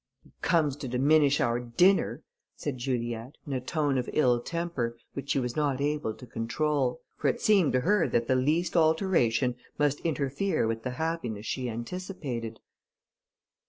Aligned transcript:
"He 0.23 0.31
comes 0.41 0.75
to 0.77 0.87
diminish 0.87 1.39
our 1.39 1.59
dinner," 1.59 2.23
said 2.55 2.79
Juliette, 2.79 3.35
in 3.45 3.53
a 3.53 3.61
tone 3.61 3.99
of 3.99 4.09
ill 4.13 4.39
temper, 4.41 4.97
which 5.13 5.29
she 5.29 5.39
was 5.39 5.55
not 5.55 5.79
able 5.79 6.15
to 6.15 6.25
control; 6.25 7.01
for 7.17 7.27
it 7.27 7.39
seemed 7.39 7.73
to 7.73 7.81
her 7.81 8.07
that 8.07 8.27
the 8.27 8.33
least 8.35 8.75
alteration 8.75 9.57
must 9.77 9.99
interfere 9.99 10.65
with 10.65 10.81
the 10.81 10.89
happiness 10.97 11.45
she 11.45 11.69
anticipated. 11.69 12.59